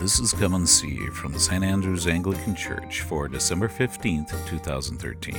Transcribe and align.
This 0.00 0.18
is 0.18 0.32
Come 0.32 0.54
and 0.54 0.68
See 0.68 1.06
from 1.06 1.32
the 1.32 1.38
St. 1.38 1.62
Andrew's 1.62 2.08
Anglican 2.08 2.56
Church 2.56 3.02
for 3.02 3.28
December 3.28 3.68
15th, 3.68 4.30
2013. 4.48 5.36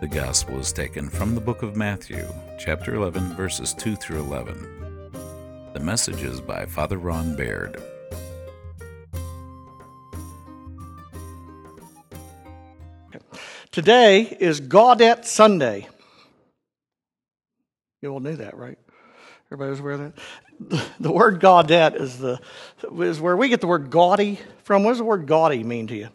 The 0.00 0.06
Gospel 0.06 0.60
is 0.60 0.72
taken 0.72 1.08
from 1.08 1.34
the 1.34 1.40
book 1.40 1.62
of 1.62 1.74
Matthew, 1.74 2.24
chapter 2.58 2.94
11, 2.94 3.34
verses 3.34 3.74
2 3.74 3.96
through 3.96 4.20
11. 4.20 5.10
The 5.72 5.80
message 5.80 6.22
is 6.22 6.40
by 6.40 6.66
Father 6.66 6.98
Ron 6.98 7.34
Baird. 7.34 7.82
Today 13.72 14.36
is 14.38 14.60
Gaudete 14.60 15.24
Sunday. 15.24 15.88
You 18.02 18.12
all 18.12 18.20
knew 18.20 18.36
that, 18.36 18.56
right? 18.56 18.78
Everybody 19.48 19.70
was 19.70 19.80
aware 19.80 19.92
of 19.92 20.00
that? 20.00 20.14
The 21.00 21.12
word 21.12 21.40
Gaudete 21.40 22.00
is, 22.00 22.18
the, 22.18 22.40
is 23.00 23.20
where 23.20 23.36
we 23.36 23.48
get 23.48 23.60
the 23.60 23.66
word 23.66 23.90
gaudy 23.90 24.38
from. 24.62 24.84
What 24.84 24.92
does 24.92 24.98
the 24.98 25.04
word 25.04 25.26
gaudy 25.26 25.62
mean 25.62 25.86
to 25.88 25.96
you? 25.96 26.08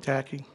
Tacky. 0.00 0.46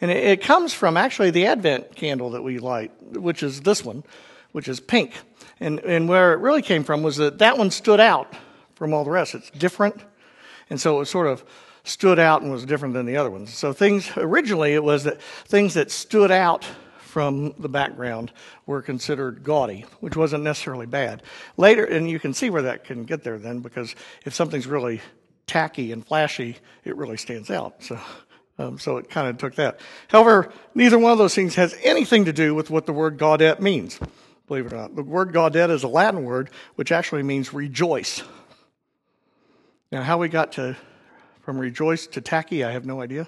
And 0.00 0.10
it, 0.10 0.24
it 0.24 0.42
comes 0.42 0.72
from 0.72 0.96
actually 0.96 1.30
the 1.30 1.46
Advent 1.46 1.96
candle 1.96 2.30
that 2.30 2.42
we 2.42 2.58
light, 2.58 2.92
which 3.12 3.42
is 3.42 3.62
this 3.62 3.84
one, 3.84 4.04
which 4.52 4.68
is 4.68 4.80
pink. 4.80 5.12
And, 5.60 5.80
and 5.80 6.08
where 6.08 6.32
it 6.32 6.40
really 6.40 6.62
came 6.62 6.84
from 6.84 7.02
was 7.02 7.16
that 7.16 7.38
that 7.38 7.58
one 7.58 7.70
stood 7.70 8.00
out 8.00 8.34
from 8.74 8.92
all 8.92 9.04
the 9.04 9.10
rest. 9.10 9.34
It's 9.34 9.50
different. 9.50 10.00
And 10.68 10.80
so 10.80 10.96
it 10.96 10.98
was 11.00 11.10
sort 11.10 11.26
of 11.26 11.44
stood 11.84 12.18
out 12.18 12.42
and 12.42 12.50
was 12.50 12.64
different 12.64 12.94
than 12.94 13.06
the 13.06 13.16
other 13.16 13.30
ones. 13.30 13.54
So 13.54 13.72
things, 13.72 14.10
originally 14.16 14.74
it 14.74 14.82
was 14.82 15.04
that 15.04 15.20
things 15.20 15.74
that 15.74 15.90
stood 15.90 16.30
out 16.30 16.66
from 17.16 17.54
the 17.58 17.68
background 17.70 18.30
were 18.66 18.82
considered 18.82 19.42
gaudy, 19.42 19.86
which 20.00 20.14
wasn't 20.14 20.44
necessarily 20.44 20.84
bad. 20.84 21.22
Later, 21.56 21.82
and 21.82 22.10
you 22.10 22.20
can 22.20 22.34
see 22.34 22.50
where 22.50 22.60
that 22.60 22.84
can 22.84 23.04
get 23.04 23.24
there 23.24 23.38
then, 23.38 23.60
because 23.60 23.94
if 24.26 24.34
something's 24.34 24.66
really 24.66 25.00
tacky 25.46 25.92
and 25.92 26.06
flashy, 26.06 26.58
it 26.84 26.94
really 26.94 27.16
stands 27.16 27.50
out. 27.50 27.82
So, 27.82 27.98
um, 28.58 28.78
so 28.78 28.98
it 28.98 29.08
kind 29.08 29.28
of 29.28 29.38
took 29.38 29.54
that. 29.54 29.80
However, 30.08 30.52
neither 30.74 30.98
one 30.98 31.10
of 31.10 31.16
those 31.16 31.34
things 31.34 31.54
has 31.54 31.74
anything 31.82 32.26
to 32.26 32.34
do 32.34 32.54
with 32.54 32.68
what 32.68 32.84
the 32.84 32.92
word 32.92 33.16
gaudete 33.16 33.60
means. 33.60 33.98
Believe 34.46 34.66
it 34.66 34.74
or 34.74 34.76
not, 34.76 34.94
the 34.94 35.02
word 35.02 35.32
gaudete 35.32 35.70
is 35.70 35.84
a 35.84 35.88
Latin 35.88 36.22
word 36.22 36.50
which 36.74 36.92
actually 36.92 37.22
means 37.22 37.54
rejoice. 37.54 38.22
Now, 39.90 40.02
how 40.02 40.18
we 40.18 40.28
got 40.28 40.52
to 40.52 40.76
from 41.40 41.56
rejoice 41.56 42.06
to 42.08 42.20
tacky, 42.20 42.62
I 42.62 42.72
have 42.72 42.84
no 42.84 43.00
idea. 43.00 43.26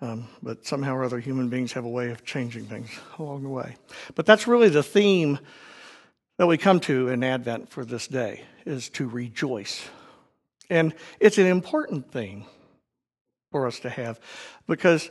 Um, 0.00 0.28
but 0.42 0.64
somehow 0.64 0.94
or 0.94 1.04
other, 1.04 1.18
human 1.18 1.48
beings 1.48 1.72
have 1.72 1.84
a 1.84 1.88
way 1.88 2.10
of 2.10 2.24
changing 2.24 2.66
things 2.66 2.88
along 3.18 3.42
the 3.42 3.48
way. 3.48 3.76
But 4.14 4.26
that's 4.26 4.46
really 4.46 4.68
the 4.68 4.82
theme 4.82 5.40
that 6.38 6.46
we 6.46 6.56
come 6.56 6.78
to 6.80 7.08
in 7.08 7.24
Advent 7.24 7.68
for 7.68 7.84
this 7.84 8.06
day 8.06 8.44
is 8.64 8.88
to 8.90 9.08
rejoice. 9.08 9.88
And 10.70 10.94
it's 11.18 11.38
an 11.38 11.46
important 11.46 12.12
thing 12.12 12.46
for 13.50 13.66
us 13.66 13.80
to 13.80 13.90
have 13.90 14.20
because 14.66 15.10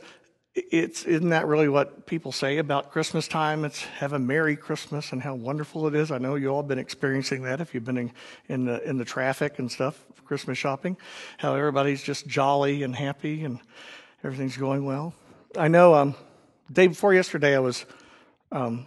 it's 0.54 1.04
isn't 1.04 1.28
that 1.28 1.46
really 1.46 1.68
what 1.68 2.06
people 2.06 2.32
say 2.32 2.58
about 2.58 2.90
Christmas 2.90 3.28
time? 3.28 3.64
It's 3.64 3.82
have 3.82 4.12
a 4.12 4.18
merry 4.18 4.56
Christmas 4.56 5.12
and 5.12 5.22
how 5.22 5.34
wonderful 5.34 5.86
it 5.86 5.94
is. 5.94 6.10
I 6.10 6.18
know 6.18 6.34
you 6.34 6.48
all 6.48 6.62
have 6.62 6.68
been 6.68 6.78
experiencing 6.78 7.42
that 7.42 7.60
if 7.60 7.74
you've 7.74 7.84
been 7.84 7.98
in, 7.98 8.12
in 8.48 8.64
the 8.64 8.82
in 8.88 8.96
the 8.96 9.04
traffic 9.04 9.58
and 9.58 9.70
stuff, 9.70 10.02
Christmas 10.24 10.58
shopping, 10.58 10.96
how 11.36 11.54
everybody's 11.54 12.02
just 12.02 12.26
jolly 12.26 12.82
and 12.82 12.96
happy 12.96 13.44
and 13.44 13.60
everything's 14.24 14.56
going 14.56 14.84
well. 14.84 15.14
I 15.56 15.68
know 15.68 15.94
um, 15.94 16.14
day 16.72 16.86
before 16.88 17.14
yesterday, 17.14 17.56
I 17.56 17.60
was 17.60 17.86
um, 18.52 18.86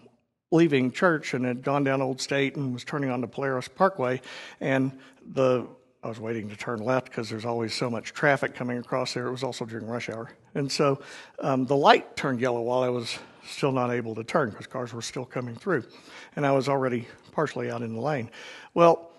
leaving 0.51 0.91
church 0.91 1.33
and 1.33 1.45
had 1.45 1.63
gone 1.63 1.83
down 1.83 2.01
Old 2.01 2.19
State 2.21 2.55
and 2.55 2.73
was 2.73 2.83
turning 2.83 3.09
onto 3.09 3.27
Polaris 3.27 3.67
Parkway, 3.67 4.21
and 4.59 4.97
the 5.33 5.67
I 6.03 6.07
was 6.07 6.19
waiting 6.19 6.49
to 6.49 6.55
turn 6.55 6.79
left 6.79 7.05
because 7.05 7.29
there's 7.29 7.45
always 7.45 7.75
so 7.75 7.87
much 7.87 8.13
traffic 8.13 8.55
coming 8.55 8.79
across 8.79 9.13
there. 9.13 9.27
It 9.27 9.31
was 9.31 9.43
also 9.43 9.65
during 9.65 9.85
rush 9.85 10.09
hour, 10.09 10.31
and 10.55 10.71
so 10.71 11.01
um, 11.39 11.65
the 11.65 11.75
light 11.75 12.15
turned 12.15 12.39
yellow 12.39 12.61
while 12.61 12.81
I 12.81 12.89
was 12.89 13.17
still 13.45 13.71
not 13.71 13.91
able 13.91 14.15
to 14.15 14.23
turn 14.23 14.49
because 14.49 14.67
cars 14.67 14.93
were 14.93 15.01
still 15.01 15.25
coming 15.25 15.55
through, 15.55 15.83
and 16.35 16.45
I 16.45 16.51
was 16.51 16.67
already 16.67 17.07
partially 17.31 17.71
out 17.71 17.81
in 17.81 17.93
the 17.93 18.01
lane. 18.01 18.29
Well, 18.73 19.11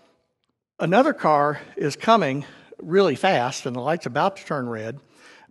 another 0.79 1.13
car 1.13 1.61
is 1.77 1.97
coming 1.97 2.45
really 2.79 3.15
fast, 3.15 3.65
and 3.65 3.77
the 3.77 3.81
light's 3.81 4.07
about 4.07 4.37
to 4.37 4.45
turn 4.45 4.69
red 4.69 4.99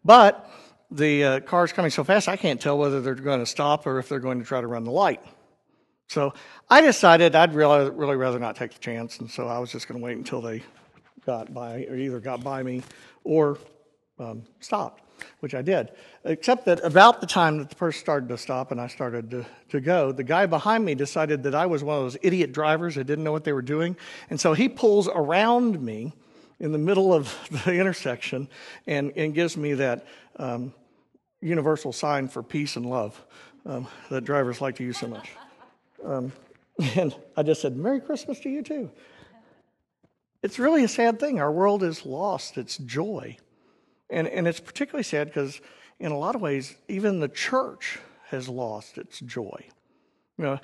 but 0.03 0.49
the 0.91 1.23
uh, 1.23 1.39
car's 1.39 1.71
coming 1.71 1.91
so 1.91 2.03
fast, 2.03 2.27
I 2.27 2.35
can't 2.35 2.59
tell 2.59 2.77
whether 2.77 3.01
they're 3.01 3.15
going 3.15 3.39
to 3.39 3.45
stop 3.45 3.87
or 3.87 3.99
if 3.99 4.09
they're 4.09 4.19
going 4.19 4.39
to 4.39 4.45
try 4.45 4.59
to 4.59 4.67
run 4.67 4.83
the 4.83 4.91
light. 4.91 5.21
So 6.07 6.33
I 6.69 6.81
decided 6.81 7.35
I'd 7.35 7.53
really, 7.53 7.89
really 7.89 8.17
rather 8.17 8.37
not 8.37 8.57
take 8.57 8.73
the 8.73 8.79
chance, 8.79 9.19
and 9.19 9.31
so 9.31 9.47
I 9.47 9.59
was 9.59 9.71
just 9.71 9.87
going 9.87 9.99
to 9.99 10.03
wait 10.03 10.17
until 10.17 10.41
they 10.41 10.61
got 11.25 11.53
by, 11.53 11.85
or 11.85 11.95
either 11.95 12.19
got 12.19 12.43
by 12.43 12.61
me 12.61 12.81
or 13.23 13.57
um, 14.19 14.43
stopped, 14.59 15.01
which 15.39 15.55
I 15.55 15.61
did. 15.61 15.91
Except 16.25 16.65
that 16.65 16.83
about 16.83 17.21
the 17.21 17.27
time 17.27 17.59
that 17.59 17.69
the 17.69 17.77
person 17.77 18.01
started 18.01 18.27
to 18.27 18.37
stop 18.37 18.71
and 18.71 18.81
I 18.81 18.87
started 18.87 19.31
to, 19.31 19.45
to 19.69 19.79
go, 19.79 20.11
the 20.11 20.23
guy 20.23 20.47
behind 20.47 20.83
me 20.83 20.95
decided 20.95 21.43
that 21.43 21.55
I 21.55 21.65
was 21.65 21.81
one 21.81 21.95
of 21.95 22.03
those 22.03 22.17
idiot 22.21 22.51
drivers 22.51 22.95
that 22.95 23.05
didn't 23.05 23.23
know 23.23 23.31
what 23.31 23.45
they 23.45 23.53
were 23.53 23.61
doing, 23.61 23.95
and 24.29 24.37
so 24.37 24.51
he 24.53 24.67
pulls 24.67 25.07
around 25.07 25.81
me 25.81 26.11
in 26.61 26.71
the 26.71 26.77
middle 26.77 27.13
of 27.13 27.35
the 27.65 27.73
intersection 27.73 28.47
and, 28.87 29.11
and 29.17 29.33
gives 29.33 29.57
me 29.57 29.73
that 29.73 30.05
um, 30.37 30.73
universal 31.41 31.91
sign 31.91 32.29
for 32.29 32.41
peace 32.41 32.77
and 32.77 32.85
love 32.85 33.19
um, 33.65 33.87
that 34.09 34.23
drivers 34.23 34.61
like 34.61 34.75
to 34.77 34.83
use 34.83 34.97
so 34.97 35.07
much. 35.07 35.31
Um, 36.05 36.31
and 36.95 37.13
I 37.35 37.43
just 37.43 37.61
said, 37.61 37.75
Merry 37.75 37.99
Christmas 37.99 38.39
to 38.41 38.49
you 38.49 38.61
too. 38.61 38.89
It's 40.43 40.57
really 40.57 40.83
a 40.83 40.87
sad 40.87 41.19
thing. 41.19 41.39
Our 41.39 41.51
world 41.51 41.83
is 41.83 42.05
lost 42.05 42.57
its 42.57 42.77
joy. 42.77 43.37
And, 44.09 44.27
and 44.27 44.47
it's 44.47 44.59
particularly 44.59 45.03
sad 45.03 45.27
because, 45.27 45.61
in 45.99 46.11
a 46.11 46.17
lot 46.17 46.35
of 46.35 46.41
ways, 46.41 46.75
even 46.87 47.19
the 47.19 47.29
church 47.29 47.99
has 48.29 48.49
lost 48.49 48.97
its 48.97 49.19
joy. 49.19 49.65
You 50.37 50.45
know, 50.45 50.59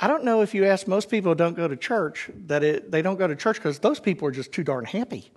I 0.00 0.06
don't 0.06 0.24
know 0.24 0.42
if 0.42 0.54
you 0.54 0.64
ask 0.64 0.86
most 0.86 1.10
people 1.10 1.32
who 1.32 1.36
don't 1.36 1.56
go 1.56 1.66
to 1.66 1.76
church 1.76 2.30
that 2.46 2.62
it, 2.62 2.90
they 2.90 3.02
don't 3.02 3.16
go 3.16 3.26
to 3.26 3.34
church 3.34 3.56
because 3.56 3.80
those 3.80 3.98
people 3.98 4.28
are 4.28 4.30
just 4.30 4.52
too 4.52 4.62
darn 4.62 4.84
happy. 4.84 5.30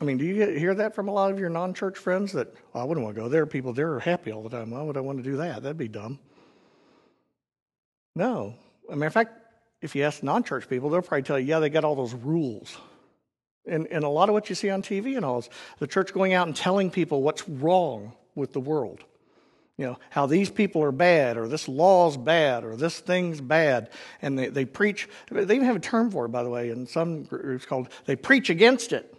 I 0.00 0.04
mean, 0.04 0.16
do 0.16 0.24
you 0.24 0.46
hear 0.46 0.74
that 0.74 0.94
from 0.94 1.08
a 1.08 1.12
lot 1.12 1.30
of 1.30 1.38
your 1.38 1.50
non 1.50 1.74
church 1.74 1.98
friends 1.98 2.32
that 2.32 2.52
well, 2.72 2.82
I 2.82 2.86
wouldn't 2.86 3.04
want 3.04 3.14
to 3.14 3.22
go 3.22 3.28
there? 3.28 3.46
People 3.46 3.72
there 3.72 3.92
are 3.92 4.00
happy 4.00 4.32
all 4.32 4.42
the 4.42 4.48
time. 4.48 4.70
Why 4.70 4.82
would 4.82 4.96
I 4.96 5.00
want 5.00 5.18
to 5.18 5.22
do 5.22 5.36
that? 5.36 5.62
That'd 5.62 5.76
be 5.76 5.88
dumb. 5.88 6.18
No. 8.16 8.54
A 8.90 8.96
matter 8.96 9.06
of 9.06 9.12
fact, 9.12 9.38
if 9.80 9.94
you 9.94 10.02
ask 10.04 10.22
non 10.22 10.42
church 10.42 10.68
people, 10.68 10.88
they'll 10.88 11.02
probably 11.02 11.22
tell 11.22 11.38
you, 11.38 11.46
yeah, 11.46 11.58
they 11.58 11.68
got 11.68 11.84
all 11.84 11.94
those 11.94 12.14
rules. 12.14 12.76
And, 13.66 13.86
and 13.88 14.02
a 14.02 14.08
lot 14.08 14.28
of 14.28 14.32
what 14.32 14.48
you 14.48 14.56
see 14.56 14.70
on 14.70 14.82
TV 14.82 15.16
and 15.16 15.24
all 15.24 15.38
is 15.38 15.50
the 15.78 15.86
church 15.86 16.12
going 16.12 16.32
out 16.32 16.46
and 16.46 16.56
telling 16.56 16.90
people 16.90 17.22
what's 17.22 17.48
wrong 17.48 18.12
with 18.34 18.52
the 18.52 18.60
world. 18.60 19.04
You 19.82 19.88
know, 19.88 19.98
how 20.10 20.26
these 20.26 20.48
people 20.48 20.82
are 20.82 20.92
bad, 20.92 21.36
or 21.36 21.48
this 21.48 21.68
law's 21.68 22.16
bad, 22.16 22.64
or 22.64 22.76
this 22.76 23.00
thing's 23.00 23.40
bad. 23.40 23.90
And 24.22 24.38
they, 24.38 24.48
they 24.48 24.64
preach, 24.64 25.08
they 25.30 25.42
even 25.42 25.64
have 25.64 25.76
a 25.76 25.80
term 25.80 26.10
for 26.10 26.24
it, 26.24 26.28
by 26.28 26.42
the 26.42 26.50
way, 26.50 26.70
in 26.70 26.86
some 26.86 27.24
groups 27.24 27.66
called, 27.66 27.88
they 28.06 28.16
preach 28.16 28.48
against 28.48 28.92
it 28.92 29.14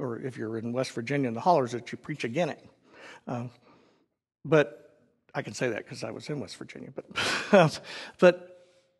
or 0.00 0.18
if 0.18 0.36
you're 0.36 0.56
in 0.58 0.72
West 0.72 0.92
Virginia 0.92 1.28
in 1.28 1.34
the 1.34 1.40
hollers, 1.40 1.72
that 1.72 1.92
you 1.92 1.98
preach 1.98 2.24
again 2.24 2.48
it. 2.48 2.64
Um, 3.26 3.50
but 4.44 4.96
I 5.34 5.42
can 5.42 5.54
say 5.54 5.68
that 5.68 5.84
because 5.84 6.02
I 6.02 6.10
was 6.10 6.28
in 6.28 6.40
West 6.40 6.56
Virginia. 6.56 6.90
But, 6.94 7.80
but 8.18 8.46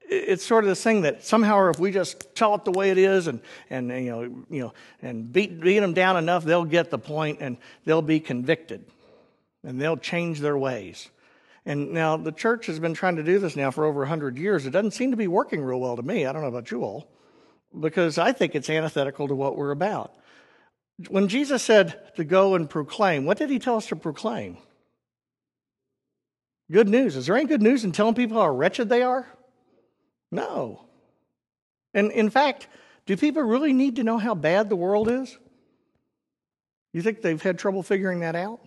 it's 0.02 0.44
sort 0.44 0.64
of 0.64 0.68
this 0.68 0.82
thing 0.82 1.02
that 1.02 1.24
somehow, 1.24 1.70
if 1.70 1.78
we 1.78 1.90
just 1.90 2.34
tell 2.34 2.54
it 2.54 2.64
the 2.64 2.72
way 2.72 2.90
it 2.90 2.98
is, 2.98 3.26
and 3.26 3.40
and 3.70 3.88
you 3.88 4.10
know, 4.10 4.22
you 4.22 4.62
know, 4.62 4.72
and 5.02 5.32
beat 5.32 5.60
beat 5.60 5.78
them 5.78 5.94
down 5.94 6.16
enough, 6.16 6.44
they'll 6.44 6.64
get 6.64 6.90
the 6.90 6.98
point, 6.98 7.38
and 7.40 7.56
they'll 7.84 8.02
be 8.02 8.20
convicted, 8.20 8.84
and 9.64 9.80
they'll 9.80 9.96
change 9.96 10.40
their 10.40 10.56
ways. 10.56 11.10
And 11.66 11.92
now 11.92 12.16
the 12.16 12.32
church 12.32 12.66
has 12.66 12.80
been 12.80 12.94
trying 12.94 13.16
to 13.16 13.22
do 13.22 13.38
this 13.38 13.56
now 13.56 13.70
for 13.70 13.84
over 13.84 14.06
hundred 14.06 14.38
years. 14.38 14.66
It 14.66 14.70
doesn't 14.70 14.92
seem 14.92 15.10
to 15.10 15.16
be 15.16 15.28
working 15.28 15.62
real 15.62 15.80
well 15.80 15.96
to 15.96 16.02
me. 16.02 16.24
I 16.26 16.32
don't 16.32 16.42
know 16.42 16.48
about 16.48 16.70
you 16.70 16.82
all, 16.82 17.08
because 17.78 18.18
I 18.18 18.32
think 18.32 18.54
it's 18.54 18.70
antithetical 18.70 19.28
to 19.28 19.34
what 19.34 19.56
we're 19.56 19.70
about. 19.70 20.14
When 21.08 21.28
Jesus 21.28 21.62
said 21.62 22.14
to 22.16 22.24
go 22.24 22.54
and 22.54 22.68
proclaim, 22.68 23.24
what 23.24 23.38
did 23.38 23.50
he 23.50 23.58
tell 23.58 23.76
us 23.76 23.86
to 23.88 23.96
proclaim? 23.96 24.58
Good 26.70 26.88
news. 26.88 27.16
Is 27.16 27.26
there 27.26 27.36
any 27.36 27.46
good 27.46 27.62
news 27.62 27.84
in 27.84 27.92
telling 27.92 28.14
people 28.14 28.40
how 28.40 28.48
wretched 28.48 28.88
they 28.88 29.02
are? 29.02 29.26
No. 30.30 30.84
And 31.92 32.12
in 32.12 32.30
fact, 32.30 32.68
do 33.06 33.16
people 33.16 33.42
really 33.42 33.72
need 33.72 33.96
to 33.96 34.04
know 34.04 34.18
how 34.18 34.34
bad 34.34 34.68
the 34.68 34.76
world 34.76 35.10
is? 35.10 35.36
You 36.92 37.02
think 37.02 37.22
they've 37.22 37.42
had 37.42 37.58
trouble 37.58 37.82
figuring 37.82 38.20
that 38.20 38.36
out? 38.36 38.60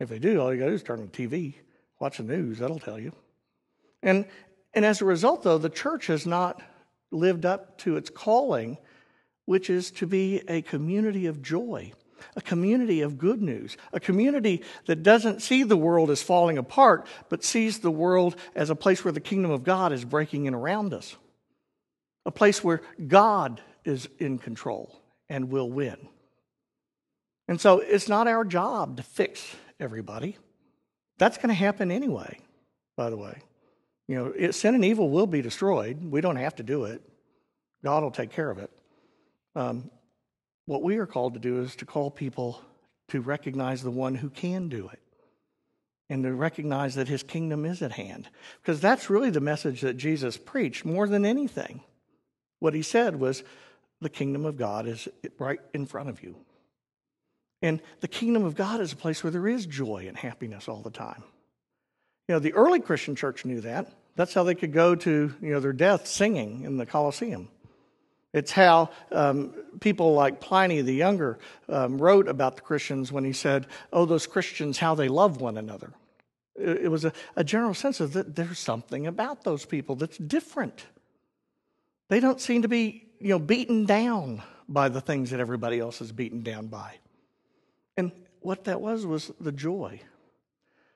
If 0.00 0.08
they 0.08 0.18
do, 0.18 0.40
all 0.40 0.52
you 0.52 0.58
got 0.58 0.66
to 0.66 0.70
do 0.70 0.74
is 0.76 0.82
turn 0.82 0.98
on 1.00 1.10
the 1.12 1.28
TV, 1.28 1.54
watch 2.00 2.16
the 2.16 2.24
news, 2.24 2.58
that'll 2.58 2.78
tell 2.78 2.98
you. 2.98 3.12
And, 4.02 4.24
and 4.74 4.84
as 4.84 5.00
a 5.00 5.04
result, 5.04 5.42
though, 5.42 5.58
the 5.58 5.70
church 5.70 6.06
has 6.08 6.26
not 6.26 6.62
lived 7.12 7.44
up 7.44 7.78
to 7.78 7.96
its 7.96 8.10
calling 8.10 8.78
which 9.50 9.68
is 9.68 9.90
to 9.90 10.06
be 10.06 10.40
a 10.46 10.62
community 10.62 11.26
of 11.26 11.42
joy, 11.42 11.92
a 12.36 12.40
community 12.40 13.00
of 13.00 13.18
good 13.18 13.42
news, 13.42 13.76
a 13.92 13.98
community 13.98 14.62
that 14.86 15.02
doesn't 15.02 15.42
see 15.42 15.64
the 15.64 15.76
world 15.76 16.08
as 16.08 16.22
falling 16.22 16.56
apart, 16.56 17.04
but 17.28 17.42
sees 17.42 17.80
the 17.80 17.90
world 17.90 18.36
as 18.54 18.70
a 18.70 18.76
place 18.76 19.04
where 19.04 19.10
the 19.10 19.18
kingdom 19.18 19.50
of 19.50 19.64
God 19.64 19.92
is 19.92 20.04
breaking 20.04 20.44
in 20.46 20.54
around 20.54 20.94
us. 20.94 21.16
a 22.24 22.30
place 22.30 22.62
where 22.62 22.80
God 23.08 23.60
is 23.84 24.08
in 24.20 24.38
control 24.38 25.02
and 25.28 25.50
will 25.50 25.68
win. 25.68 25.96
And 27.48 27.60
so 27.60 27.80
it's 27.80 28.08
not 28.08 28.28
our 28.28 28.44
job 28.44 28.98
to 28.98 29.02
fix 29.02 29.56
everybody. 29.80 30.36
That's 31.18 31.36
going 31.36 31.48
to 31.48 31.54
happen 31.54 31.90
anyway, 31.90 32.38
by 32.96 33.10
the 33.10 33.16
way. 33.16 33.38
You 34.08 34.16
know, 34.16 34.26
it, 34.36 34.54
sin 34.54 34.74
and 34.74 34.84
evil 34.84 35.10
will 35.10 35.26
be 35.26 35.42
destroyed. 35.42 36.02
We 36.02 36.20
don't 36.20 36.36
have 36.36 36.56
to 36.56 36.62
do 36.62 36.84
it, 36.84 37.02
God 37.84 38.02
will 38.02 38.10
take 38.10 38.30
care 38.30 38.50
of 38.50 38.58
it. 38.58 38.70
Um, 39.54 39.90
what 40.66 40.82
we 40.82 40.98
are 40.98 41.06
called 41.06 41.34
to 41.34 41.40
do 41.40 41.60
is 41.62 41.74
to 41.76 41.86
call 41.86 42.10
people 42.10 42.62
to 43.08 43.20
recognize 43.20 43.82
the 43.82 43.90
one 43.90 44.14
who 44.14 44.30
can 44.30 44.68
do 44.68 44.88
it 44.88 45.00
and 46.08 46.24
to 46.24 46.32
recognize 46.32 46.94
that 46.96 47.08
his 47.08 47.22
kingdom 47.22 47.64
is 47.64 47.82
at 47.82 47.92
hand. 47.92 48.28
Because 48.60 48.80
that's 48.80 49.10
really 49.10 49.30
the 49.30 49.40
message 49.40 49.80
that 49.80 49.96
Jesus 49.96 50.36
preached 50.36 50.84
more 50.84 51.06
than 51.06 51.24
anything. 51.24 51.82
What 52.58 52.74
he 52.74 52.82
said 52.82 53.16
was, 53.16 53.42
the 54.00 54.08
kingdom 54.08 54.46
of 54.46 54.56
God 54.56 54.86
is 54.86 55.08
right 55.38 55.60
in 55.74 55.86
front 55.86 56.08
of 56.08 56.22
you. 56.22 56.36
And 57.62 57.80
the 58.00 58.08
kingdom 58.08 58.44
of 58.44 58.54
God 58.54 58.80
is 58.80 58.92
a 58.92 58.96
place 58.96 59.22
where 59.22 59.30
there 59.30 59.48
is 59.48 59.66
joy 59.66 60.06
and 60.08 60.16
happiness 60.16 60.68
all 60.68 60.80
the 60.80 60.90
time. 60.90 61.22
You 62.28 62.34
know, 62.34 62.38
the 62.38 62.54
early 62.54 62.80
Christian 62.80 63.16
church 63.16 63.44
knew 63.44 63.60
that. 63.62 63.92
That's 64.16 64.34
how 64.34 64.44
they 64.44 64.54
could 64.54 64.72
go 64.72 64.94
to 64.94 65.34
you 65.40 65.52
know, 65.52 65.60
their 65.60 65.72
death 65.72 66.06
singing 66.06 66.64
in 66.64 66.76
the 66.76 66.86
Colosseum. 66.86 67.48
It's 68.32 68.52
how 68.52 68.90
um, 69.10 69.52
people 69.80 70.14
like 70.14 70.40
Pliny 70.40 70.80
the 70.82 70.94
Younger 70.94 71.38
um, 71.68 71.98
wrote 71.98 72.28
about 72.28 72.56
the 72.56 72.62
Christians 72.62 73.10
when 73.10 73.24
he 73.24 73.32
said, 73.32 73.66
Oh, 73.92 74.04
those 74.04 74.26
Christians, 74.26 74.78
how 74.78 74.94
they 74.94 75.08
love 75.08 75.40
one 75.40 75.58
another. 75.58 75.92
It, 76.56 76.90
was 76.90 77.04
a, 77.04 77.12
a 77.36 77.42
general 77.42 77.74
sense 77.74 78.00
of 78.00 78.12
that 78.12 78.36
there's 78.36 78.58
something 78.58 79.06
about 79.06 79.44
those 79.44 79.64
people 79.64 79.96
that's 79.96 80.18
different. 80.18 80.84
They 82.08 82.20
don't 82.20 82.40
seem 82.40 82.62
to 82.62 82.68
be 82.68 83.06
you 83.18 83.30
know, 83.30 83.38
beaten 83.38 83.86
down 83.86 84.42
by 84.68 84.88
the 84.88 85.00
things 85.00 85.30
that 85.30 85.40
everybody 85.40 85.80
else 85.80 86.00
is 86.00 86.12
beaten 86.12 86.42
down 86.42 86.66
by. 86.66 86.96
And 88.00 88.12
what 88.40 88.64
that 88.64 88.80
was 88.80 89.04
was 89.04 89.30
the 89.38 89.52
joy. 89.52 90.00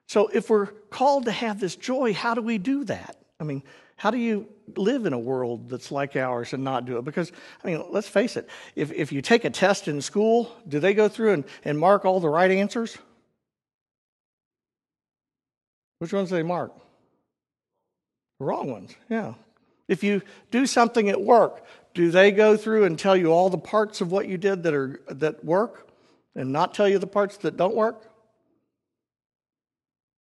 So 0.09 0.29
if 0.29 0.49
we're 0.49 0.67
called 0.67 1.27
to 1.27 1.33
have 1.33 1.61
this 1.61 1.77
joy, 1.77 2.15
how 2.15 2.35
do 2.35 2.41
we 2.41 2.57
do 2.57 2.85
that? 2.85 3.17
I 3.39 3.45
mean, 3.45 3.63
how 3.97 4.11
do 4.11 4.17
you 4.17 4.49
live 4.75 5.05
in 5.05 5.13
a 5.13 5.19
world 5.19 5.69
that's 5.69 5.93
like 5.93 6.17
ours 6.17 6.55
and 6.55 6.65
not 6.65 6.87
do 6.87 6.97
it? 6.97 7.05
Because, 7.05 7.31
I 7.63 7.67
mean, 7.69 7.85
let's 7.91 8.09
face 8.09 8.39
it, 8.39 8.49
if, 8.75 8.91
if 8.91 9.13
you 9.13 9.21
take 9.21 9.45
a 9.45 9.51
test 9.51 9.87
in 9.87 10.01
school, 10.01 10.51
do 10.67 10.81
they 10.81 10.95
go 10.95 11.09
through 11.09 11.33
and, 11.33 11.45
and 11.63 11.79
mark 11.79 12.07
all 12.07 12.21
the 12.21 12.29
right 12.29 12.51
answers? 12.51 12.97
Which 15.99 16.13
ones 16.13 16.31
do 16.31 16.37
they 16.37 16.43
mark? 16.43 16.73
The 18.39 18.47
wrong 18.47 18.71
ones, 18.71 18.95
yeah. 19.11 19.35
If 19.89 20.03
you 20.03 20.23
do 20.51 20.67
something 20.67 21.11
at 21.11 21.21
work, 21.21 21.65
do 21.93 22.11
they 22.11 22.31
go 22.31 22.57
through 22.57 22.85
and 22.85 22.99
tell 22.99 23.17
you 23.17 23.31
all 23.31 23.51
the 23.51 23.59
parts 23.59 24.01
of 24.01 24.11
what 24.11 24.27
you 24.27 24.39
did 24.39 24.63
that, 24.63 24.73
are, 24.73 25.01
that 25.09 25.45
work 25.45 25.91
and 26.35 26.53
not 26.53 26.75
tell 26.75 26.89
you 26.89 26.99
the 26.99 27.07
parts 27.07 27.37
that 27.39 27.57
don't 27.57 27.75
work? 27.75 28.11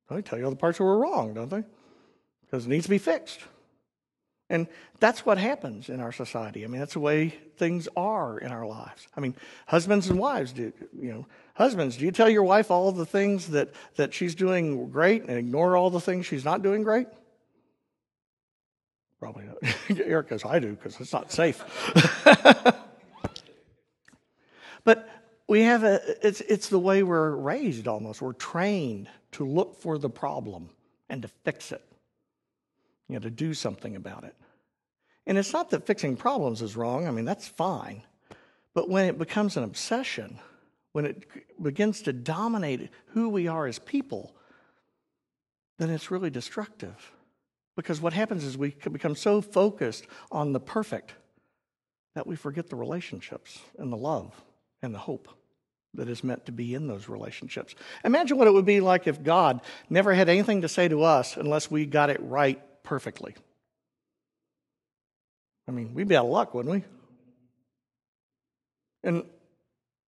They 0.10 0.22
tell 0.22 0.38
you 0.38 0.46
all 0.46 0.52
the 0.52 0.58
parts 0.58 0.78
that 0.78 0.84
were 0.84 0.98
wrong, 0.98 1.34
don't 1.34 1.50
they? 1.50 1.64
Because 2.42 2.66
it 2.66 2.70
needs 2.70 2.86
to 2.86 2.90
be 2.90 2.98
fixed. 2.98 3.40
And 4.50 4.68
that's 5.00 5.26
what 5.26 5.38
happens 5.38 5.90
in 5.90 6.00
our 6.00 6.12
society. 6.12 6.64
I 6.64 6.68
mean, 6.68 6.80
that's 6.80 6.94
the 6.94 7.00
way 7.00 7.30
things 7.58 7.88
are 7.96 8.38
in 8.38 8.52
our 8.52 8.68
lives. 8.68 9.08
I 9.18 9.22
mean, 9.22 9.36
husbands 9.66 10.10
and 10.10 10.20
wives 10.20 10.54
do, 10.54 10.72
you 11.00 11.12
know, 11.12 11.26
husbands, 11.56 11.98
do 11.98 12.06
you 12.06 12.12
tell 12.12 12.30
your 12.30 12.44
wife 12.44 12.70
all 12.70 12.92
the 12.92 13.06
things 13.06 13.48
that, 13.48 13.70
that 13.96 14.14
she's 14.14 14.36
doing 14.36 14.90
great 14.90 15.24
and 15.24 15.38
ignore 15.38 15.76
all 15.76 15.90
the 15.90 16.02
things 16.02 16.26
she's 16.26 16.46
not 16.46 16.62
doing 16.62 16.84
great? 16.84 17.08
Probably 19.20 19.46
not. 19.46 19.58
Eric 20.06 20.30
goes, 20.30 20.46
I 20.46 20.60
do, 20.60 20.74
because 20.74 21.00
it's 21.00 21.14
not 21.14 21.32
safe. 21.32 21.64
but 24.84 25.10
we 25.54 25.62
have 25.62 25.84
a, 25.84 26.02
it's, 26.28 26.42
it's 26.42 26.70
the 26.70 26.80
way 26.80 27.04
we're 27.04 27.30
raised 27.30 27.88
almost. 27.88 28.24
We're 28.24 28.34
trained 28.34 29.08
to 29.34 29.46
look 29.46 29.80
for 29.80 30.00
the 30.00 30.10
problem 30.10 30.72
and 31.10 31.22
to 31.22 31.28
fix 31.28 31.72
it, 31.72 31.84
you 33.08 33.14
know, 33.14 33.20
to 33.20 33.30
do 33.30 33.54
something 33.54 33.96
about 33.96 34.24
it. 34.24 34.36
And 35.28 35.38
it's 35.38 35.54
not 35.54 35.70
that 35.70 35.86
fixing 35.86 36.16
problems 36.16 36.64
is 36.64 36.76
wrong, 36.76 37.08
I 37.08 37.12
mean, 37.12 37.26
that's 37.26 37.48
fine. 37.48 38.02
But 38.74 38.90
when 38.90 39.06
it 39.06 39.20
becomes 39.20 39.56
an 39.56 39.64
obsession, 39.64 40.40
when 40.94 41.06
it 41.06 41.24
begins 41.62 42.02
to 42.02 42.14
dominate 42.14 42.90
who 43.10 43.30
we 43.30 43.48
are 43.48 43.68
as 43.68 43.78
people, 43.78 44.36
then 45.78 45.92
it's 45.92 46.10
really 46.10 46.32
destructive. 46.32 47.12
Because 47.76 48.02
what 48.02 48.14
happens 48.14 48.44
is 48.44 48.58
we 48.58 48.76
become 48.92 49.16
so 49.16 49.40
focused 49.40 50.08
on 50.32 50.52
the 50.52 50.60
perfect 50.60 51.14
that 52.16 52.26
we 52.26 52.36
forget 52.36 52.72
the 52.72 52.76
relationships 52.76 53.60
and 53.78 53.94
the 53.94 53.98
love 53.98 54.34
and 54.82 54.96
the 54.96 54.98
hope 54.98 55.30
that 55.96 56.10
is 56.10 56.24
meant 56.24 56.46
to 56.46 56.52
be 56.52 56.74
in 56.74 56.88
those 56.88 57.08
relationships. 57.08 57.76
Imagine 58.04 58.38
what 58.38 58.48
it 58.48 58.54
would 58.54 58.66
be 58.66 58.80
like 58.80 59.08
if 59.08 59.24
God 59.24 59.62
never 59.90 60.14
had 60.14 60.30
anything 60.30 60.62
to 60.62 60.68
say 60.68 60.88
to 60.88 61.04
us 61.04 61.38
unless 61.38 61.70
we 61.70 61.86
got 61.86 62.10
it 62.10 62.20
right 62.22 62.62
perfectly. 62.84 63.36
I 65.68 65.72
mean, 65.72 65.94
we'd 65.94 66.08
be 66.08 66.16
out 66.16 66.26
of 66.26 66.32
luck, 66.32 66.54
wouldn't 66.54 66.74
we? 66.74 66.84
And, 69.04 69.24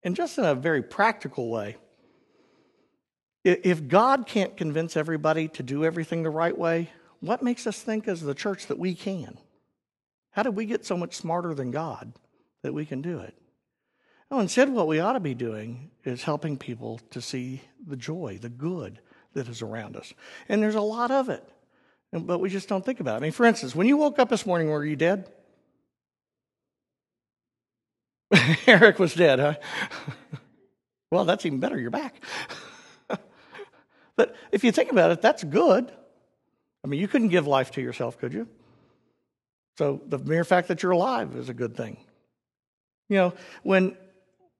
and 0.03 0.15
just 0.15 0.37
in 0.37 0.45
a 0.45 0.55
very 0.55 0.81
practical 0.81 1.49
way, 1.49 1.77
if 3.43 3.87
God 3.87 4.25
can't 4.25 4.57
convince 4.57 4.97
everybody 4.97 5.47
to 5.49 5.63
do 5.63 5.85
everything 5.85 6.23
the 6.23 6.29
right 6.31 6.57
way, 6.57 6.89
what 7.19 7.43
makes 7.43 7.67
us 7.67 7.79
think 7.79 8.07
as 8.07 8.21
the 8.21 8.33
church 8.33 8.67
that 8.67 8.79
we 8.79 8.95
can? 8.95 9.37
How 10.31 10.43
did 10.43 10.55
we 10.55 10.65
get 10.65 10.85
so 10.85 10.97
much 10.97 11.15
smarter 11.15 11.53
than 11.53 11.71
God 11.71 12.13
that 12.63 12.73
we 12.73 12.85
can 12.85 13.01
do 13.01 13.19
it? 13.19 13.37
No, 14.31 14.39
instead, 14.39 14.69
what 14.69 14.87
we 14.87 14.99
ought 14.99 15.13
to 15.13 15.19
be 15.19 15.33
doing 15.33 15.91
is 16.03 16.23
helping 16.23 16.57
people 16.57 16.99
to 17.11 17.21
see 17.21 17.61
the 17.85 17.95
joy, 17.95 18.39
the 18.41 18.49
good 18.49 18.99
that 19.33 19.47
is 19.47 19.61
around 19.61 19.95
us. 19.95 20.13
And 20.49 20.61
there's 20.61 20.75
a 20.75 20.81
lot 20.81 21.11
of 21.11 21.29
it, 21.29 21.47
but 22.11 22.39
we 22.39 22.49
just 22.49 22.67
don't 22.67 22.83
think 22.83 22.99
about 22.99 23.15
it. 23.15 23.17
I 23.17 23.19
mean, 23.21 23.31
for 23.31 23.45
instance, 23.45 23.75
when 23.75 23.87
you 23.87 23.97
woke 23.97 24.17
up 24.17 24.29
this 24.29 24.45
morning, 24.45 24.69
were 24.69 24.85
you 24.85 24.95
dead? 24.95 25.29
Eric 28.67 28.97
was 28.97 29.13
dead, 29.13 29.39
huh? 29.39 29.55
well, 31.11 31.25
that's 31.25 31.45
even 31.45 31.59
better. 31.59 31.79
You're 31.79 31.91
back. 31.91 32.15
but 34.15 34.35
if 34.51 34.63
you 34.63 34.71
think 34.71 34.91
about 34.91 35.11
it, 35.11 35.21
that's 35.21 35.43
good. 35.43 35.91
I 36.83 36.87
mean, 36.87 36.99
you 36.99 37.07
couldn't 37.07 37.29
give 37.29 37.45
life 37.47 37.71
to 37.71 37.81
yourself, 37.81 38.17
could 38.17 38.33
you? 38.33 38.47
So 39.77 40.01
the 40.07 40.17
mere 40.17 40.43
fact 40.43 40.69
that 40.69 40.81
you're 40.81 40.93
alive 40.93 41.35
is 41.35 41.49
a 41.49 41.53
good 41.53 41.75
thing. 41.75 41.97
You 43.09 43.17
know, 43.17 43.33
when 43.63 43.97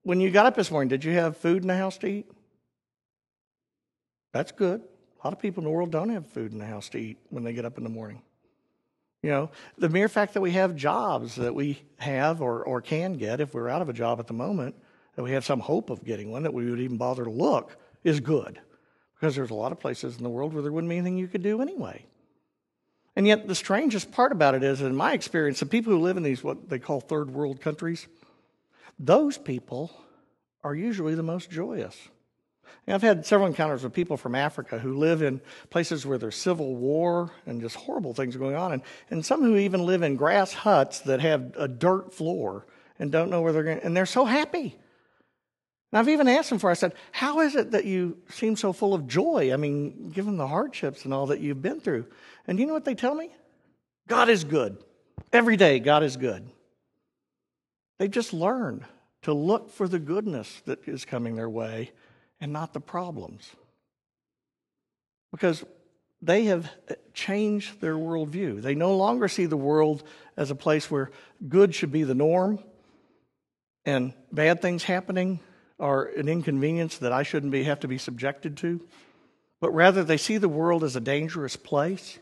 when 0.06 0.20
you 0.20 0.30
got 0.30 0.46
up 0.46 0.54
this 0.54 0.70
morning, 0.70 0.88
did 0.88 1.02
you 1.02 1.14
have 1.14 1.36
food 1.36 1.62
in 1.62 1.68
the 1.68 1.76
house 1.76 1.98
to 1.98 2.06
eat? 2.06 2.30
That's 4.32 4.52
good. 4.52 4.80
A 4.80 5.26
lot 5.26 5.32
of 5.32 5.40
people 5.40 5.62
in 5.62 5.64
the 5.64 5.70
world 5.70 5.90
don't 5.90 6.10
have 6.10 6.28
food 6.28 6.52
in 6.52 6.58
the 6.58 6.64
house 6.64 6.88
to 6.90 6.98
eat 6.98 7.18
when 7.30 7.42
they 7.42 7.52
get 7.52 7.64
up 7.64 7.76
in 7.76 7.82
the 7.82 7.90
morning. 7.90 8.22
You 9.24 9.30
know, 9.30 9.50
the 9.78 9.88
mere 9.88 10.08
fact 10.08 10.34
that 10.34 10.40
we 10.40 10.52
have 10.52 10.76
jobs 10.76 11.34
that 11.34 11.56
we 11.56 11.82
have 11.96 12.40
or, 12.40 12.62
or 12.62 12.80
can 12.80 13.14
get 13.14 13.40
if 13.40 13.52
we're 13.52 13.68
out 13.68 13.82
of 13.82 13.88
a 13.88 13.92
job 13.92 14.20
at 14.20 14.28
the 14.28 14.32
moment, 14.32 14.76
that 15.16 15.24
we 15.24 15.32
have 15.32 15.44
some 15.44 15.58
hope 15.58 15.90
of 15.90 16.04
getting 16.04 16.30
one, 16.30 16.44
that 16.44 16.54
we 16.54 16.70
would 16.70 16.78
even 16.78 16.98
bother 16.98 17.24
to 17.24 17.30
look, 17.30 17.76
is 18.04 18.20
good. 18.20 18.60
Because 19.18 19.34
there's 19.34 19.50
a 19.50 19.54
lot 19.54 19.72
of 19.72 19.80
places 19.80 20.18
in 20.18 20.22
the 20.22 20.30
world 20.30 20.54
where 20.54 20.62
there 20.62 20.70
wouldn't 20.70 20.88
be 20.88 20.98
anything 20.98 21.18
you 21.18 21.26
could 21.26 21.42
do 21.42 21.60
anyway. 21.60 22.06
And 23.16 23.26
yet, 23.26 23.48
the 23.48 23.56
strangest 23.56 24.12
part 24.12 24.30
about 24.30 24.54
it 24.54 24.62
is, 24.62 24.82
in 24.82 24.94
my 24.94 25.14
experience, 25.14 25.58
the 25.58 25.66
people 25.66 25.92
who 25.92 25.98
live 25.98 26.16
in 26.16 26.22
these, 26.22 26.44
what 26.44 26.68
they 26.68 26.78
call 26.78 27.00
third 27.00 27.32
world 27.32 27.60
countries, 27.60 28.06
those 28.98 29.38
people 29.38 29.90
are 30.62 30.74
usually 30.74 31.14
the 31.14 31.22
most 31.22 31.50
joyous. 31.50 31.96
I've 32.88 33.02
had 33.02 33.26
several 33.26 33.48
encounters 33.48 33.82
with 33.82 33.92
people 33.92 34.16
from 34.16 34.36
Africa 34.36 34.78
who 34.78 34.96
live 34.96 35.20
in 35.20 35.40
places 35.70 36.06
where 36.06 36.18
there's 36.18 36.36
civil 36.36 36.76
war 36.76 37.32
and 37.44 37.60
just 37.60 37.74
horrible 37.74 38.14
things 38.14 38.36
going 38.36 38.54
on, 38.54 38.72
and, 38.72 38.82
and 39.10 39.26
some 39.26 39.42
who 39.42 39.56
even 39.56 39.84
live 39.84 40.02
in 40.02 40.16
grass 40.16 40.52
huts 40.52 41.00
that 41.00 41.20
have 41.20 41.54
a 41.56 41.66
dirt 41.66 42.14
floor 42.14 42.66
and 42.98 43.10
don't 43.10 43.30
know 43.30 43.42
where 43.42 43.52
they're 43.52 43.64
going, 43.64 43.80
and 43.80 43.96
they're 43.96 44.06
so 44.06 44.24
happy. 44.24 44.76
And 45.92 45.98
I've 45.98 46.08
even 46.08 46.28
asked 46.28 46.50
them 46.50 46.58
for, 46.58 46.70
I 46.70 46.74
said, 46.74 46.94
How 47.10 47.40
is 47.40 47.56
it 47.56 47.72
that 47.72 47.86
you 47.86 48.18
seem 48.28 48.54
so 48.54 48.72
full 48.72 48.94
of 48.94 49.08
joy? 49.08 49.52
I 49.52 49.56
mean, 49.56 50.10
given 50.10 50.36
the 50.36 50.46
hardships 50.46 51.04
and 51.04 51.12
all 51.12 51.26
that 51.26 51.40
you've 51.40 51.62
been 51.62 51.80
through. 51.80 52.06
And 52.46 52.58
you 52.58 52.66
know 52.66 52.72
what 52.72 52.84
they 52.84 52.94
tell 52.94 53.14
me? 53.14 53.30
God 54.06 54.28
is 54.28 54.44
good. 54.44 54.78
Every 55.32 55.56
day, 55.56 55.80
God 55.80 56.04
is 56.04 56.16
good. 56.16 56.48
They've 57.98 58.10
just 58.10 58.32
learned 58.32 58.84
to 59.22 59.32
look 59.32 59.70
for 59.70 59.88
the 59.88 59.98
goodness 59.98 60.62
that 60.66 60.86
is 60.86 61.04
coming 61.04 61.36
their 61.36 61.50
way 61.50 61.92
and 62.40 62.52
not 62.52 62.72
the 62.72 62.80
problems. 62.80 63.50
Because 65.32 65.64
they 66.22 66.44
have 66.44 66.70
changed 67.14 67.80
their 67.80 67.94
worldview. 67.94 68.62
They 68.62 68.74
no 68.74 68.96
longer 68.96 69.28
see 69.28 69.46
the 69.46 69.56
world 69.56 70.02
as 70.36 70.50
a 70.50 70.54
place 70.54 70.90
where 70.90 71.10
good 71.48 71.74
should 71.74 71.92
be 71.92 72.04
the 72.04 72.14
norm 72.14 72.58
and 73.86 74.12
bad 74.32 74.60
things 74.60 74.82
happening 74.82 75.40
are 75.78 76.04
an 76.04 76.28
inconvenience 76.28 76.98
that 76.98 77.12
I 77.12 77.22
shouldn't 77.22 77.52
be, 77.52 77.64
have 77.64 77.80
to 77.80 77.88
be 77.88 77.98
subjected 77.98 78.56
to. 78.58 78.80
But 79.60 79.70
rather, 79.70 80.02
they 80.02 80.16
see 80.16 80.38
the 80.38 80.48
world 80.48 80.84
as 80.84 80.96
a 80.96 81.00
dangerous 81.00 81.56
place. 81.56 82.18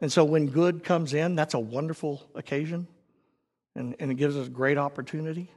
And 0.00 0.12
so 0.12 0.24
when 0.24 0.46
good 0.46 0.84
comes 0.84 1.12
in, 1.12 1.34
that's 1.34 1.54
a 1.54 1.58
wonderful 1.58 2.22
occasion. 2.34 2.86
And, 3.78 3.94
and 4.00 4.10
it 4.10 4.14
gives 4.14 4.36
us 4.36 4.48
great 4.48 4.76
opportunity. 4.76 5.50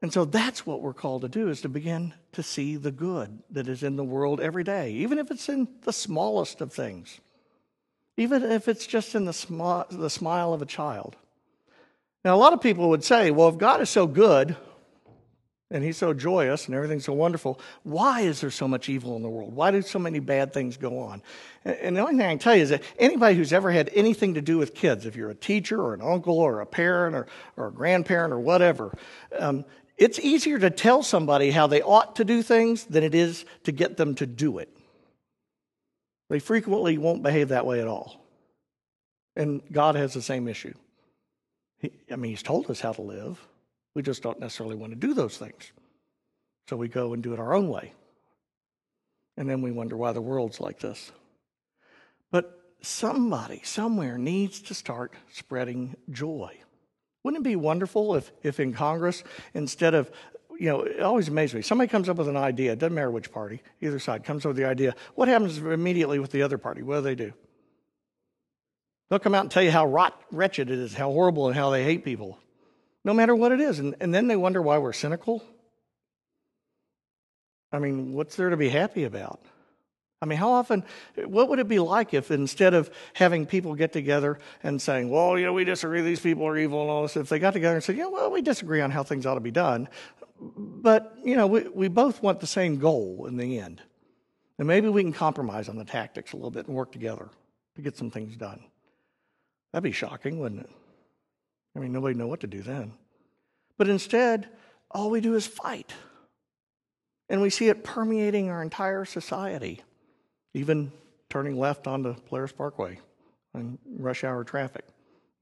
And 0.00 0.12
so 0.12 0.24
that's 0.24 0.64
what 0.64 0.80
we're 0.80 0.94
called 0.94 1.22
to 1.22 1.28
do 1.28 1.48
is 1.48 1.60
to 1.62 1.68
begin 1.68 2.14
to 2.32 2.42
see 2.42 2.76
the 2.76 2.92
good 2.92 3.40
that 3.50 3.68
is 3.68 3.82
in 3.82 3.96
the 3.96 4.04
world 4.04 4.40
every 4.40 4.64
day, 4.64 4.92
even 4.92 5.18
if 5.18 5.30
it's 5.30 5.48
in 5.48 5.68
the 5.82 5.92
smallest 5.92 6.60
of 6.60 6.72
things, 6.72 7.20
even 8.16 8.42
if 8.44 8.68
it's 8.68 8.86
just 8.86 9.14
in 9.14 9.24
the, 9.24 9.86
the 9.90 10.10
smile 10.10 10.54
of 10.54 10.62
a 10.62 10.66
child. 10.66 11.16
Now, 12.24 12.34
a 12.34 12.38
lot 12.38 12.52
of 12.52 12.60
people 12.60 12.88
would 12.90 13.04
say, 13.04 13.30
well, 13.30 13.48
if 13.48 13.58
God 13.58 13.80
is 13.80 13.90
so 13.90 14.06
good 14.06 14.56
and 15.70 15.84
he's 15.84 15.98
so 15.98 16.14
joyous 16.14 16.66
and 16.66 16.74
everything's 16.74 17.04
so 17.04 17.12
wonderful, 17.12 17.60
why 17.82 18.22
is 18.22 18.40
there 18.40 18.50
so 18.50 18.66
much 18.66 18.88
evil 18.88 19.16
in 19.16 19.22
the 19.22 19.28
world? 19.28 19.54
Why 19.54 19.70
do 19.70 19.82
so 19.82 19.98
many 19.98 20.18
bad 20.18 20.52
things 20.52 20.76
go 20.76 20.98
on? 21.00 21.22
And 21.64 21.96
the 21.96 22.00
only 22.00 22.12
thing 22.14 22.22
I 22.22 22.30
can 22.30 22.38
tell 22.38 22.56
you 22.56 22.62
is 22.62 22.70
that 22.70 22.82
anybody 22.98 23.36
who's 23.36 23.52
ever 23.52 23.70
had 23.70 23.90
anything 23.94 24.34
to 24.34 24.40
do 24.40 24.56
with 24.56 24.74
kids, 24.74 25.04
if 25.04 25.14
you're 25.14 25.30
a 25.30 25.34
teacher 25.34 25.80
or 25.80 25.92
an 25.92 26.00
uncle 26.00 26.38
or 26.38 26.60
a 26.60 26.66
parent 26.66 27.14
or, 27.14 27.26
or 27.56 27.68
a 27.68 27.72
grandparent 27.72 28.32
or 28.32 28.40
whatever, 28.40 28.96
um, 29.38 29.64
it's 29.98 30.18
easier 30.20 30.58
to 30.58 30.70
tell 30.70 31.02
somebody 31.02 31.50
how 31.50 31.66
they 31.66 31.82
ought 31.82 32.16
to 32.16 32.24
do 32.24 32.42
things 32.42 32.84
than 32.84 33.04
it 33.04 33.14
is 33.14 33.44
to 33.64 33.72
get 33.72 33.96
them 33.96 34.14
to 34.16 34.26
do 34.26 34.58
it. 34.58 34.74
They 36.30 36.38
frequently 36.38 36.98
won't 36.98 37.22
behave 37.22 37.48
that 37.48 37.66
way 37.66 37.80
at 37.80 37.88
all. 37.88 38.24
And 39.34 39.60
God 39.70 39.96
has 39.96 40.14
the 40.14 40.22
same 40.22 40.48
issue. 40.48 40.74
He, 41.78 41.92
I 42.10 42.16
mean, 42.16 42.30
He's 42.30 42.42
told 42.42 42.70
us 42.70 42.80
how 42.80 42.92
to 42.92 43.02
live. 43.02 43.38
We 43.98 44.02
just 44.02 44.22
don't 44.22 44.38
necessarily 44.38 44.76
want 44.76 44.92
to 44.92 44.96
do 44.96 45.12
those 45.12 45.38
things. 45.38 45.72
So 46.68 46.76
we 46.76 46.86
go 46.86 47.14
and 47.14 47.20
do 47.20 47.32
it 47.32 47.40
our 47.40 47.52
own 47.52 47.68
way. 47.68 47.94
And 49.36 49.50
then 49.50 49.60
we 49.60 49.72
wonder 49.72 49.96
why 49.96 50.12
the 50.12 50.20
world's 50.20 50.60
like 50.60 50.78
this. 50.78 51.10
But 52.30 52.62
somebody 52.80 53.60
somewhere 53.64 54.16
needs 54.16 54.60
to 54.60 54.74
start 54.74 55.14
spreading 55.32 55.96
joy. 56.12 56.56
Wouldn't 57.24 57.44
it 57.44 57.50
be 57.50 57.56
wonderful 57.56 58.14
if, 58.14 58.30
if 58.44 58.60
in 58.60 58.72
Congress, 58.72 59.24
instead 59.52 59.94
of, 59.94 60.12
you 60.60 60.68
know, 60.68 60.82
it 60.82 61.00
always 61.00 61.26
amazes 61.26 61.56
me. 61.56 61.62
Somebody 61.62 61.88
comes 61.88 62.08
up 62.08 62.18
with 62.18 62.28
an 62.28 62.36
idea, 62.36 62.76
doesn't 62.76 62.94
matter 62.94 63.10
which 63.10 63.32
party, 63.32 63.62
either 63.80 63.98
side 63.98 64.22
comes 64.22 64.46
up 64.46 64.50
with 64.50 64.58
the 64.58 64.66
idea. 64.66 64.94
What 65.16 65.26
happens 65.26 65.58
immediately 65.58 66.20
with 66.20 66.30
the 66.30 66.42
other 66.42 66.56
party? 66.56 66.82
What 66.82 66.98
do 66.98 67.00
they 67.00 67.16
do? 67.16 67.32
They'll 69.08 69.18
come 69.18 69.34
out 69.34 69.40
and 69.40 69.50
tell 69.50 69.64
you 69.64 69.72
how 69.72 69.86
rot, 69.86 70.22
wretched 70.30 70.70
it 70.70 70.78
is, 70.78 70.94
how 70.94 71.10
horrible, 71.10 71.48
and 71.48 71.56
how 71.56 71.70
they 71.70 71.82
hate 71.82 72.04
people, 72.04 72.38
no 73.04 73.14
matter 73.14 73.34
what 73.34 73.52
it 73.52 73.60
is. 73.60 73.78
And, 73.78 73.94
and 74.00 74.14
then 74.14 74.26
they 74.26 74.36
wonder 74.36 74.60
why 74.60 74.78
we're 74.78 74.92
cynical. 74.92 75.42
I 77.72 77.78
mean, 77.78 78.12
what's 78.12 78.36
there 78.36 78.50
to 78.50 78.56
be 78.56 78.68
happy 78.68 79.04
about? 79.04 79.40
I 80.20 80.26
mean, 80.26 80.38
how 80.38 80.50
often, 80.50 80.84
what 81.16 81.48
would 81.48 81.60
it 81.60 81.68
be 81.68 81.78
like 81.78 82.12
if 82.12 82.30
instead 82.30 82.74
of 82.74 82.90
having 83.14 83.46
people 83.46 83.74
get 83.74 83.92
together 83.92 84.38
and 84.64 84.82
saying, 84.82 85.10
well, 85.10 85.38
you 85.38 85.46
know, 85.46 85.52
we 85.52 85.64
disagree, 85.64 86.00
these 86.00 86.18
people 86.18 86.46
are 86.46 86.58
evil 86.58 86.80
and 86.82 86.90
all 86.90 87.02
this, 87.02 87.16
if 87.16 87.28
they 87.28 87.38
got 87.38 87.52
together 87.52 87.76
and 87.76 87.84
said, 87.84 87.96
yeah, 87.96 88.06
well, 88.06 88.30
we 88.30 88.42
disagree 88.42 88.80
on 88.80 88.90
how 88.90 89.04
things 89.04 89.26
ought 89.26 89.34
to 89.34 89.40
be 89.40 89.52
done, 89.52 89.88
but, 90.40 91.16
you 91.24 91.36
know, 91.36 91.46
we, 91.46 91.68
we 91.68 91.88
both 91.88 92.20
want 92.20 92.40
the 92.40 92.46
same 92.48 92.78
goal 92.78 93.26
in 93.26 93.36
the 93.36 93.60
end. 93.60 93.80
And 94.58 94.66
maybe 94.66 94.88
we 94.88 95.02
can 95.02 95.12
compromise 95.12 95.68
on 95.68 95.76
the 95.76 95.84
tactics 95.84 96.32
a 96.32 96.36
little 96.36 96.50
bit 96.50 96.66
and 96.66 96.74
work 96.74 96.90
together 96.90 97.28
to 97.76 97.82
get 97.82 97.96
some 97.96 98.10
things 98.10 98.36
done. 98.36 98.64
That'd 99.72 99.84
be 99.84 99.92
shocking, 99.92 100.40
wouldn't 100.40 100.62
it? 100.62 100.70
I 101.76 101.80
mean, 101.80 101.92
nobody 101.92 102.14
know 102.14 102.26
what 102.26 102.40
to 102.40 102.46
do 102.46 102.62
then. 102.62 102.92
But 103.76 103.88
instead, 103.88 104.48
all 104.90 105.10
we 105.10 105.20
do 105.20 105.34
is 105.34 105.46
fight. 105.46 105.92
And 107.28 107.40
we 107.42 107.50
see 107.50 107.68
it 107.68 107.84
permeating 107.84 108.50
our 108.50 108.62
entire 108.62 109.04
society 109.04 109.82
even 110.54 110.92
turning 111.28 111.58
left 111.58 111.86
onto 111.86 112.14
Polaris 112.14 112.52
Parkway 112.52 112.98
in 113.54 113.78
rush 113.98 114.24
hour 114.24 114.44
traffic. 114.44 114.84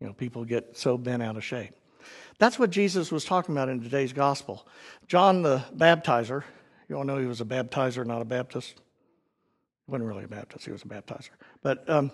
You 0.00 0.08
know, 0.08 0.12
people 0.12 0.44
get 0.44 0.76
so 0.76 0.98
bent 0.98 1.22
out 1.22 1.36
of 1.36 1.44
shape. 1.44 1.72
That's 2.38 2.58
what 2.58 2.70
Jesus 2.70 3.10
was 3.10 3.24
talking 3.24 3.54
about 3.54 3.68
in 3.68 3.80
today's 3.80 4.12
gospel. 4.12 4.66
John 5.08 5.42
the 5.42 5.64
baptizer, 5.74 6.44
you 6.88 6.96
all 6.96 7.04
know 7.04 7.18
he 7.18 7.26
was 7.26 7.40
a 7.40 7.44
baptizer, 7.44 8.04
not 8.04 8.20
a 8.20 8.26
Baptist. 8.26 8.74
He 9.86 9.92
wasn't 9.92 10.08
really 10.08 10.24
a 10.24 10.28
Baptist, 10.28 10.66
he 10.66 10.72
was 10.72 10.82
a 10.82 10.86
baptizer. 10.86 11.30
But 11.62 11.88
um, 11.88 12.10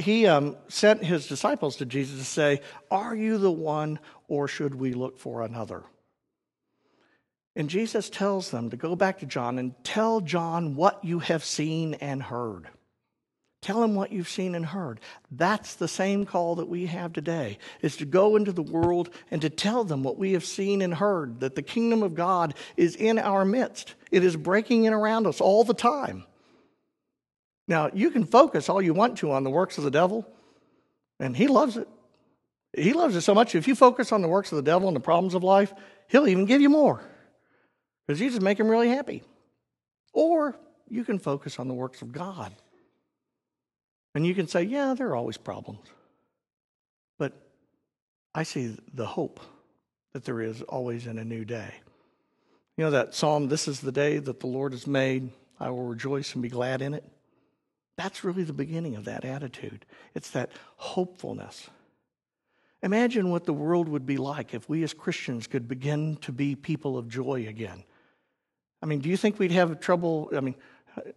he 0.00 0.26
um, 0.26 0.56
sent 0.68 1.04
his 1.04 1.26
disciples 1.26 1.76
to 1.76 1.86
Jesus 1.86 2.18
to 2.18 2.24
say, 2.24 2.60
Are 2.90 3.14
you 3.14 3.38
the 3.38 3.50
one, 3.50 3.98
or 4.28 4.48
should 4.48 4.74
we 4.74 4.92
look 4.92 5.18
for 5.18 5.42
another? 5.42 5.84
And 7.56 7.68
Jesus 7.68 8.08
tells 8.08 8.50
them 8.50 8.70
to 8.70 8.76
go 8.76 8.94
back 8.94 9.18
to 9.18 9.26
John 9.26 9.58
and 9.58 9.74
tell 9.84 10.20
John 10.20 10.76
what 10.76 11.04
you 11.04 11.18
have 11.18 11.44
seen 11.44 11.94
and 11.94 12.22
heard. 12.22 12.68
Tell 13.62 13.82
him 13.82 13.94
what 13.94 14.10
you've 14.10 14.28
seen 14.28 14.54
and 14.54 14.64
heard. 14.64 15.00
That's 15.30 15.74
the 15.74 15.88
same 15.88 16.24
call 16.24 16.54
that 16.54 16.68
we 16.68 16.86
have 16.86 17.12
today, 17.12 17.58
is 17.82 17.96
to 17.98 18.06
go 18.06 18.36
into 18.36 18.52
the 18.52 18.62
world 18.62 19.10
and 19.30 19.42
to 19.42 19.50
tell 19.50 19.84
them 19.84 20.02
what 20.02 20.16
we 20.16 20.32
have 20.32 20.44
seen 20.46 20.80
and 20.80 20.94
heard, 20.94 21.40
that 21.40 21.56
the 21.56 21.62
kingdom 21.62 22.02
of 22.02 22.14
God 22.14 22.54
is 22.78 22.96
in 22.96 23.18
our 23.18 23.44
midst. 23.44 23.94
It 24.10 24.24
is 24.24 24.36
breaking 24.36 24.84
in 24.84 24.94
around 24.94 25.26
us 25.26 25.42
all 25.42 25.64
the 25.64 25.74
time. 25.74 26.24
Now, 27.70 27.88
you 27.94 28.10
can 28.10 28.24
focus 28.24 28.68
all 28.68 28.82
you 28.82 28.92
want 28.92 29.18
to 29.18 29.30
on 29.30 29.44
the 29.44 29.48
works 29.48 29.78
of 29.78 29.84
the 29.84 29.92
devil, 29.92 30.26
and 31.20 31.36
he 31.36 31.46
loves 31.46 31.76
it. 31.76 31.86
He 32.76 32.92
loves 32.92 33.14
it 33.14 33.20
so 33.20 33.32
much. 33.32 33.54
If 33.54 33.68
you 33.68 33.76
focus 33.76 34.10
on 34.10 34.22
the 34.22 34.28
works 34.28 34.50
of 34.50 34.56
the 34.56 34.62
devil 34.62 34.88
and 34.88 34.96
the 34.96 35.00
problems 35.00 35.34
of 35.34 35.44
life, 35.44 35.72
he'll 36.08 36.26
even 36.26 36.46
give 36.46 36.60
you 36.60 36.68
more 36.68 37.00
because 38.06 38.20
you 38.20 38.28
just 38.28 38.42
make 38.42 38.58
him 38.58 38.68
really 38.68 38.88
happy. 38.88 39.22
Or 40.12 40.56
you 40.88 41.04
can 41.04 41.20
focus 41.20 41.60
on 41.60 41.68
the 41.68 41.74
works 41.74 42.02
of 42.02 42.10
God. 42.10 42.52
And 44.16 44.26
you 44.26 44.34
can 44.34 44.48
say, 44.48 44.64
yeah, 44.64 44.94
there 44.94 45.06
are 45.10 45.16
always 45.16 45.36
problems. 45.36 45.86
But 47.20 47.34
I 48.34 48.42
see 48.42 48.76
the 48.92 49.06
hope 49.06 49.38
that 50.12 50.24
there 50.24 50.40
is 50.40 50.62
always 50.62 51.06
in 51.06 51.18
a 51.18 51.24
new 51.24 51.44
day. 51.44 51.72
You 52.76 52.84
know 52.84 52.90
that 52.90 53.14
psalm, 53.14 53.46
This 53.46 53.68
is 53.68 53.78
the 53.78 53.92
day 53.92 54.18
that 54.18 54.40
the 54.40 54.48
Lord 54.48 54.72
has 54.72 54.88
made, 54.88 55.30
I 55.60 55.70
will 55.70 55.84
rejoice 55.84 56.34
and 56.34 56.42
be 56.42 56.48
glad 56.48 56.82
in 56.82 56.94
it? 56.94 57.04
That's 58.00 58.24
really 58.24 58.44
the 58.44 58.54
beginning 58.54 58.96
of 58.96 59.04
that 59.04 59.26
attitude. 59.26 59.84
It's 60.14 60.30
that 60.30 60.52
hopefulness. 60.76 61.68
Imagine 62.82 63.28
what 63.28 63.44
the 63.44 63.52
world 63.52 63.90
would 63.90 64.06
be 64.06 64.16
like 64.16 64.54
if 64.54 64.66
we 64.70 64.82
as 64.84 64.94
Christians 64.94 65.46
could 65.46 65.68
begin 65.68 66.16
to 66.22 66.32
be 66.32 66.56
people 66.56 66.96
of 66.96 67.10
joy 67.10 67.46
again. 67.46 67.84
I 68.82 68.86
mean, 68.86 69.00
do 69.00 69.10
you 69.10 69.18
think 69.18 69.38
we'd 69.38 69.52
have 69.52 69.80
trouble? 69.80 70.30
I 70.34 70.40
mean, 70.40 70.54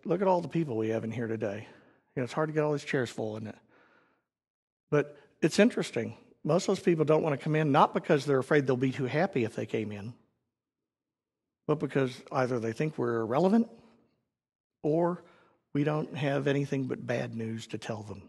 look 0.04 0.22
at 0.22 0.28
all 0.28 0.42
the 0.42 0.50
people 0.50 0.76
we 0.76 0.90
have 0.90 1.06
in 1.06 1.12
here 1.12 1.28
today. 1.28 1.66
You 2.18 2.20
know, 2.20 2.26
it's 2.26 2.34
hard 2.34 2.50
to 2.50 2.54
get 2.54 2.66
all 2.66 2.74
these 2.74 2.84
chairs 2.84 3.10
full, 3.10 3.38
isn't 3.38 3.48
it? 3.48 3.58
But 4.92 5.18
it's 5.42 5.60
interesting. 5.60 6.18
Most 6.44 6.64
of 6.64 6.76
those 6.76 6.84
people 6.84 7.06
don't 7.06 7.24
want 7.24 7.40
to 7.40 7.42
come 7.42 7.56
in, 7.56 7.72
not 7.72 7.94
because 7.94 8.26
they're 8.26 8.40
afraid 8.40 8.68
they'll 8.68 8.76
be 8.76 8.92
too 8.92 9.06
happy 9.06 9.46
if 9.46 9.56
they 9.56 9.66
came 9.66 9.94
in, 9.94 10.14
but 11.66 11.80
because 11.80 12.22
either 12.30 12.60
they 12.60 12.74
think 12.74 12.98
we're 12.98 13.22
irrelevant 13.22 13.70
or 14.82 15.24
we 15.74 15.84
don't 15.84 16.16
have 16.16 16.48
anything 16.48 16.86
but 16.86 17.06
bad 17.06 17.36
news 17.36 17.68
to 17.68 17.78
tell 17.78 18.04
them. 18.04 18.24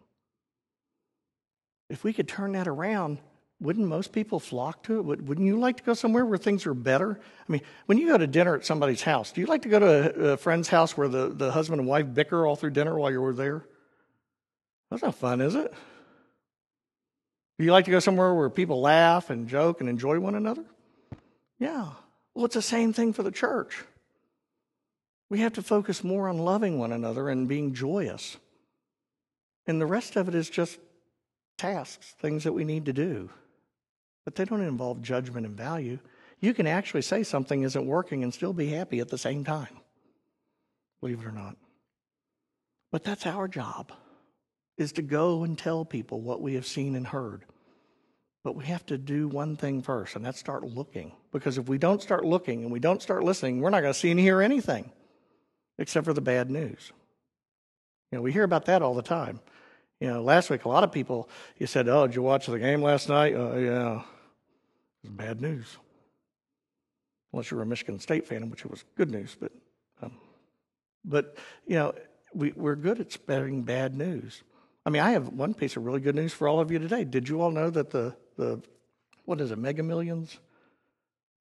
If 1.91 2.03
we 2.03 2.13
could 2.13 2.29
turn 2.29 2.53
that 2.53 2.67
around, 2.67 3.19
wouldn't 3.61 3.87
most 3.87 4.13
people 4.13 4.41
flock 4.41 4.83
to 4.85 5.13
it? 5.13 5.23
Wouldn't 5.23 5.47
you 5.47 5.59
like 5.59 5.77
to 5.77 5.83
go 5.83 5.95
somewhere 5.95 6.25
where 6.25 6.39
things 6.39 6.67
are 6.67 6.75
better? 6.75 7.21
I 7.49 7.53
mean, 7.53 7.61
when 7.87 7.99
you 7.99 8.09
go 8.09 8.19
to 8.19 8.27
dinner 8.27 8.57
at 8.57 8.65
somebody's 8.65 9.03
house, 9.03 9.33
do 9.33 9.41
you 9.41 9.47
like 9.47 9.63
to 9.63 9.69
go 9.69 9.79
to 9.79 10.33
a, 10.33 10.37
friend's 10.37 10.69
house 10.69 10.97
where 10.97 11.09
the, 11.09 11.29
the 11.29 11.53
husband 11.53 11.81
and 11.81 11.89
wife 11.89 12.13
bicker 12.13 12.47
all 12.47 12.57
through 12.57 12.71
dinner 12.71 12.99
while 12.99 13.11
you're 13.11 13.33
there? 13.33 13.65
That's 14.91 15.03
not 15.03 15.15
fun, 15.15 15.41
is 15.41 15.55
it? 15.55 15.73
Do 17.59 17.65
you 17.65 17.73
like 17.73 17.85
to 17.85 17.91
go 17.91 18.01
somewhere 18.01 18.35
where 18.35 18.51
people 18.51 18.81
laugh 18.81 19.31
and 19.31 19.49
joke 19.49 19.81
and 19.81 19.89
enjoy 19.89 20.19
one 20.19 20.35
another? 20.35 20.65
Yeah. 21.59 21.91
Well, 22.35 22.47
it's 22.47 22.55
the 22.55 22.63
same 22.63 22.93
thing 22.93 23.13
for 23.13 23.23
the 23.23 23.31
church. 23.31 23.85
We 25.35 25.41
have 25.41 25.55
to 25.55 25.63
focus 25.63 26.05
more 26.05 26.29
on 26.29 26.39
loving 26.39 26.79
one 26.79 26.93
another 26.93 27.29
and 27.29 27.49
being 27.49 27.75
joyous. 27.75 28.37
And 29.67 29.81
the 29.81 29.87
rest 29.87 30.15
of 30.15 30.29
it 30.29 30.35
is 30.35 30.49
just 30.49 30.79
tasks, 31.59 32.15
things 32.21 32.45
that 32.45 32.53
we 32.53 32.65
need 32.65 32.85
to 32.85 32.93
do 32.93 33.31
but 34.25 34.35
they 34.35 34.45
don't 34.45 34.63
involve 34.63 35.03
judgment 35.03 35.47
and 35.47 35.57
value. 35.57 35.99
You 36.41 36.55
can 36.55 36.67
actually 36.67 37.03
say 37.03 37.23
something 37.23 37.63
isn't 37.63 37.87
working 37.87 38.23
and 38.23 38.33
still 38.33 38.53
be 38.53 38.69
happy 38.69 39.01
at 39.01 39.09
the 39.09 39.19
same 39.19 39.45
time, 39.45 39.81
believe 41.01 41.21
it 41.21 41.27
or 41.27 41.33
not. 41.33 41.57
But 42.91 43.05
that's 43.05 43.27
our 43.27 43.49
job, 43.49 43.93
is 44.79 44.93
to 44.93 45.03
go 45.03 45.45
and 45.45 45.59
tell 45.59 45.85
people 45.85 46.21
what 46.21 46.41
we 46.41 46.55
have 46.55 46.67
seen 46.67 46.97
and 46.97 47.07
heard. 47.07 47.45
But 48.43 48.57
we 48.57 48.67
have 48.67 48.85
to 48.87 48.99
do 48.99 49.29
one 49.29 49.57
thing 49.57 49.83
first, 49.83 50.17
and 50.17 50.25
that's 50.25 50.39
start 50.39 50.65
looking. 50.65 51.13
Because 51.33 51.57
if 51.57 51.69
we 51.69 51.79
don't 51.79 52.03
start 52.03 52.25
looking 52.25 52.63
and 52.63 52.73
we 52.73 52.79
don't 52.79 53.03
start 53.03 53.25
listening, 53.25 53.61
we're 53.61 53.71
not 53.71 53.81
going 53.81 53.93
to 53.93 53.99
see 53.99 54.11
and 54.11 54.21
hear 54.21 54.41
anything 54.41 54.91
except 55.79 56.05
for 56.05 56.13
the 56.13 56.21
bad 56.21 56.51
news. 56.51 56.93
You 58.11 58.19
know, 58.19 58.23
we 58.23 58.33
hear 58.33 58.45
about 58.45 58.67
that 58.67 58.83
all 58.83 58.95
the 58.95 59.03
time. 59.03 59.41
You 60.01 60.09
know, 60.09 60.23
last 60.23 60.51
week 60.51 60.65
a 60.65 60.69
lot 60.69 60.85
of 60.85 60.93
people 60.93 61.29
you 61.59 61.67
said, 61.67 61.89
"Oh, 61.89 62.07
did 62.07 62.17
you 62.17 62.23
watch 62.23 62.47
the 62.47 62.59
game 62.59 62.83
last 62.83 63.09
night?" 63.09 63.35
Uh, 63.35 63.57
yeah, 63.57 64.03
was 65.03 65.13
bad 65.13 65.41
news. 65.41 65.77
Unless 67.33 67.51
you 67.51 67.57
were 67.57 67.63
a 67.63 67.67
Michigan 67.67 67.99
State 67.99 68.27
fan, 68.27 68.49
which 68.51 68.65
it 68.65 68.71
was 68.71 68.85
good 68.97 69.11
news. 69.11 69.37
But, 69.39 69.53
um, 70.03 70.13
but 71.05 71.37
you 71.67 71.75
know, 71.75 71.95
we, 72.33 72.53
we're 72.53 72.77
good 72.77 73.01
at 73.01 73.13
spreading 73.13 73.63
bad 73.63 73.95
news. 73.95 74.43
I 74.87 74.91
mean, 74.91 75.03
I 75.03 75.13
have 75.13 75.29
one 75.29 75.55
piece 75.55 75.77
of 75.77 75.85
really 75.85 76.01
good 76.01 76.15
news 76.15 76.33
for 76.33 76.47
all 76.47 76.61
of 76.61 76.71
you 76.71 76.79
today. 76.79 77.05
Did 77.05 77.29
you 77.29 77.41
all 77.41 77.51
know 77.51 77.71
that 77.71 77.91
the 77.91 78.15
the 78.37 78.63
what 79.25 79.41
is 79.41 79.51
it, 79.51 79.59
Mega 79.59 79.83
Millions 79.83 80.39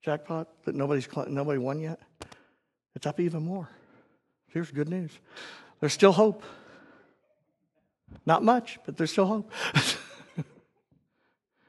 jackpot 0.03 0.63
that 0.63 0.75
nobody's 0.75 1.07
nobody 1.27 1.59
won 1.59 1.79
yet? 1.79 1.99
It's 2.95 3.05
up 3.05 3.19
even 3.19 3.43
more. 3.43 3.69
Here's 4.53 4.69
good 4.69 4.87
news. 4.87 5.11
There's 5.79 5.93
still 5.93 6.11
hope. 6.11 6.43
Not 8.25 8.43
much, 8.43 8.77
but 8.85 8.95
there's 8.95 9.11
still 9.11 9.25
hope. 9.25 9.51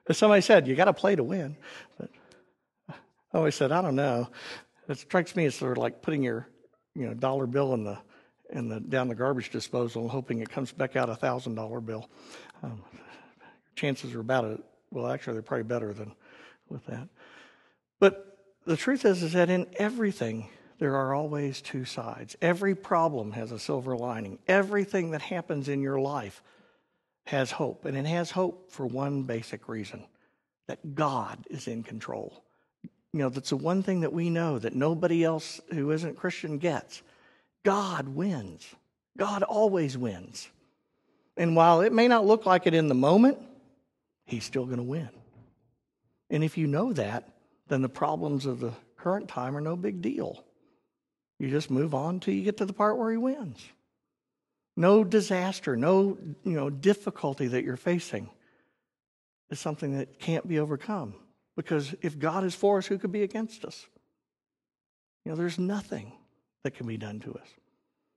As 0.07 0.19
somebody 0.19 0.43
said, 0.43 0.69
you 0.69 0.77
got 0.77 0.85
to 0.85 0.93
play 0.93 1.17
to 1.17 1.25
win. 1.25 1.57
But 1.99 2.11
I 2.91 2.95
always 3.39 3.55
said, 3.55 3.73
I 3.73 3.81
don't 3.81 3.97
know. 3.97 4.29
It 4.87 4.99
strikes 4.99 5.35
me 5.35 5.47
as 5.47 5.55
sort 5.55 5.73
of 5.73 5.79
like 5.79 6.03
putting 6.03 6.23
your, 6.23 6.47
you 6.95 7.07
know, 7.07 7.15
dollar 7.15 7.47
bill 7.47 7.73
in 7.73 7.85
the 7.85 7.99
in 8.51 8.69
the 8.69 8.81
down 8.81 9.09
the 9.09 9.15
garbage 9.15 9.49
disposal 9.49 10.03
and 10.03 10.11
hoping 10.11 10.41
it 10.41 10.51
comes 10.51 10.71
back 10.71 10.95
out 10.95 11.09
a 11.09 11.17
thousand 11.17 11.55
dollar 11.55 11.81
bill. 11.81 12.11
Um, 12.63 12.83
chances 13.77 14.15
are 14.15 14.21
about 14.21 14.45
it. 14.45 14.63
Well, 14.91 15.07
actually, 15.07 15.33
they're 15.33 15.43
probably 15.43 15.65
better 15.65 15.95
than 15.95 16.13
with 16.69 16.85
that. 16.85 17.09
But 17.99 18.37
the 18.67 18.77
truth 18.77 19.07
is, 19.07 19.23
is 19.23 19.33
that 19.33 19.49
in 19.49 19.67
everything 19.79 20.51
there 20.79 20.97
are 20.97 21.15
always 21.15 21.61
two 21.61 21.85
sides. 21.85 22.37
Every 22.43 22.75
problem 22.75 23.33
has 23.33 23.53
a 23.53 23.59
silver 23.59 23.97
lining. 23.97 24.39
Everything 24.47 25.13
that 25.13 25.23
happens 25.23 25.69
in 25.69 25.81
your 25.81 26.01
life 26.01 26.43
has 27.27 27.51
hope, 27.51 27.85
and 27.85 27.97
it 27.97 28.07
has 28.07 28.31
hope 28.31 28.71
for 28.71 28.87
one 28.87 29.23
basic 29.23 29.69
reason: 29.69 30.05
that 30.67 30.95
God 30.95 31.39
is 31.49 31.69
in 31.69 31.83
control. 31.83 32.43
You 33.13 33.21
know, 33.21 33.29
that's 33.29 33.51
the 33.51 33.57
one 33.57 33.83
thing 33.83 34.01
that 34.01 34.13
we 34.13 34.29
know 34.29 34.59
that 34.59 34.75
nobody 34.75 35.23
else 35.23 35.61
who 35.73 35.93
isn't 35.93 36.17
Christian 36.17 36.59
gets 36.59 37.03
God 37.65 38.09
wins. 38.09 38.67
God 39.17 39.43
always 39.43 39.97
wins. 39.97 40.49
And 41.37 41.57
while 41.57 41.81
it 41.81 41.93
may 41.93 42.09
not 42.09 42.27
look 42.27 42.47
like 42.47 42.67
it 42.67 42.75
in 42.75 42.89
the 42.89 42.95
moment, 42.95 43.39
He's 44.27 44.45
still 44.45 44.65
going 44.65 44.79
to 44.79 44.83
win. 44.83 45.09
And 46.31 46.43
if 46.43 46.59
you 46.59 46.67
know 46.67 46.93
that, 46.93 47.29
then 47.69 47.83
the 47.83 47.89
problems 47.89 48.47
of 48.47 48.61
the 48.61 48.73
current 48.97 49.29
time 49.29 49.57
are 49.57 49.61
no 49.61 49.77
big 49.77 50.03
deal. 50.03 50.45
You 51.39 51.51
just 51.51 51.71
move 51.71 51.95
on 51.95 52.21
till 52.21 52.35
you 52.35 52.43
get 52.43 52.57
to 52.59 52.67
the 52.67 52.73
part 52.73 52.99
where 52.99 53.11
He 53.11 53.17
wins. 53.17 53.59
No 54.77 55.05
disaster, 55.05 55.77
no 55.77 56.19
you 56.43 56.53
know, 56.53 56.71
difficulty 56.71 57.47
that 57.49 57.65
you're 57.65 57.77
facing 57.77 58.29
is 59.51 59.61
something 59.61 59.99
that 59.99 60.19
can't 60.19 60.47
be 60.47 60.59
overcome. 60.59 61.15
Because 61.57 61.95
if 62.03 62.19
God 62.19 62.45
is 62.45 62.55
for 62.55 62.79
us, 62.79 62.87
who 62.87 62.99
could 62.99 63.13
be 63.13 63.23
against 63.23 63.65
us? 63.65 63.87
You 65.25 65.31
know, 65.31 65.37
there's 65.37 65.59
nothing 65.59 66.13
that 66.65 66.73
can 66.73 66.87
be 66.87 66.97
done 66.97 67.21
to 67.21 67.35
us. 67.35 67.47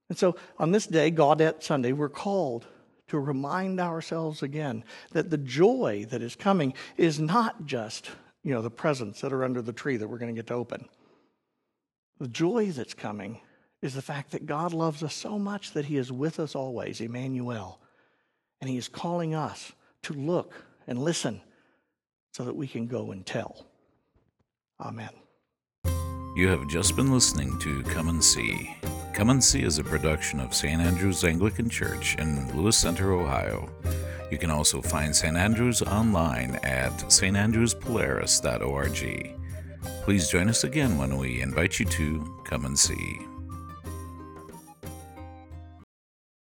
And 0.08 0.18
so 0.18 0.36
on 0.58 0.72
this 0.72 0.86
day, 0.86 1.10
Gaudete 1.10 1.62
Sunday, 1.62 1.92
we're 1.92 2.08
called 2.08 2.66
to 3.08 3.18
remind 3.18 3.80
ourselves 3.80 4.42
again 4.42 4.84
that 5.12 5.30
the 5.30 5.38
joy 5.38 6.06
that 6.10 6.22
is 6.22 6.34
coming 6.34 6.74
is 6.96 7.18
not 7.18 7.66
just, 7.66 8.10
you 8.42 8.52
know, 8.52 8.62
the 8.62 8.70
presents 8.70 9.20
that 9.20 9.32
are 9.32 9.44
under 9.44 9.62
the 9.62 9.72
tree 9.72 9.96
that 9.96 10.08
we're 10.08 10.18
going 10.18 10.34
to 10.34 10.38
get 10.38 10.48
to 10.48 10.54
open. 10.54 10.88
The 12.18 12.28
joy 12.28 12.72
that's 12.72 12.94
coming 12.94 13.40
is 13.80 13.94
the 13.94 14.02
fact 14.02 14.32
that 14.32 14.46
God 14.46 14.72
loves 14.72 15.02
us 15.02 15.14
so 15.14 15.38
much 15.38 15.72
that 15.72 15.84
he 15.84 15.96
is 15.96 16.10
with 16.10 16.40
us 16.40 16.54
always, 16.54 17.00
Emmanuel. 17.00 17.80
And 18.60 18.68
he 18.68 18.76
is 18.76 18.88
calling 18.88 19.34
us 19.34 19.72
to 20.02 20.14
look 20.14 20.64
and 20.86 20.98
listen 20.98 21.40
so 22.32 22.44
that 22.44 22.56
we 22.56 22.66
can 22.66 22.86
go 22.86 23.12
and 23.12 23.24
tell. 23.24 23.66
Amen. 24.80 25.10
You 26.36 26.48
have 26.48 26.68
just 26.68 26.96
been 26.96 27.12
listening 27.12 27.58
to 27.60 27.82
Come 27.84 28.08
and 28.08 28.22
See. 28.22 28.76
Come 29.12 29.30
and 29.30 29.42
See 29.42 29.62
is 29.62 29.78
a 29.78 29.84
production 29.84 30.40
of 30.40 30.54
St. 30.54 30.80
Andrew's 30.80 31.24
Anglican 31.24 31.68
Church 31.68 32.16
in 32.16 32.56
Lewis 32.56 32.76
Center, 32.76 33.12
Ohio. 33.12 33.68
You 34.30 34.38
can 34.38 34.50
also 34.50 34.80
find 34.80 35.16
St. 35.16 35.36
Andrews 35.36 35.82
online 35.82 36.60
at 36.62 36.92
standrewspolaris.org. 36.92 39.47
Please 40.08 40.30
join 40.30 40.48
us 40.48 40.64
again 40.64 40.96
when 40.96 41.18
we 41.18 41.42
invite 41.42 41.78
you 41.78 41.84
to 41.84 42.24
come 42.42 42.64
and 42.64 42.78
see. 42.78 43.20